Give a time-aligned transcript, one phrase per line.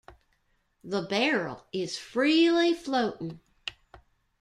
[0.83, 3.39] The barrel is freely floating.